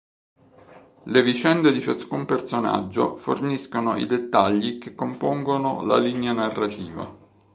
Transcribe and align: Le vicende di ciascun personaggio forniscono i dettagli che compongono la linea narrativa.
Le 1.03 1.21
vicende 1.21 1.71
di 1.71 1.79
ciascun 1.79 2.25
personaggio 2.25 3.17
forniscono 3.17 3.97
i 3.97 4.07
dettagli 4.07 4.79
che 4.79 4.95
compongono 4.95 5.83
la 5.85 5.97
linea 5.99 6.33
narrativa. 6.33 7.15